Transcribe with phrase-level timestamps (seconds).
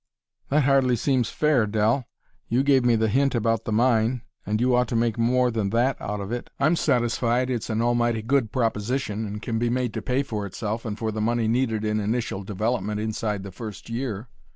[0.49, 2.07] "That hardly seems fair, Dell.
[2.47, 5.69] You gave me the hint about the mine, and you ought to make more than
[5.69, 6.49] that out of it.
[6.59, 10.85] I'm satisfied it's an almighty good proposition and can be made to pay for itself
[10.85, 14.27] and for the money needed in initial development inside the first year."